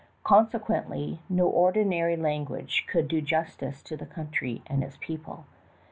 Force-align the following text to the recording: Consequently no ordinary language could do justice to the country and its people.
Consequently 0.23 1.19
no 1.29 1.45
ordinary 1.45 2.15
language 2.17 2.85
could 2.87 3.07
do 3.07 3.21
justice 3.21 3.83
to 3.83 3.95
the 3.95 4.07
country 4.07 4.63
and 4.65 4.83
its 4.83 4.97
people. 4.99 5.45